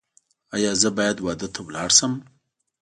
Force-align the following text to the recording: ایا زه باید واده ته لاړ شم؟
ایا 0.55 0.71
زه 0.81 0.89
باید 0.97 1.17
واده 1.25 1.47
ته 1.53 1.59
لاړ 1.75 1.89
شم؟ 1.97 2.13